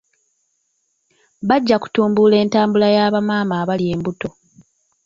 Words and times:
Bajja 1.47 1.77
kutumbula 1.79 2.35
entambula 2.43 2.87
ya 2.95 3.05
bamaama 3.13 3.55
abali 3.61 3.85
embuto. 3.93 4.29